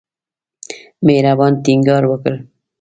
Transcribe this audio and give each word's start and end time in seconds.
مهربان 1.05 1.53
ټینګار 1.63 2.03
وکړ. 2.07 2.35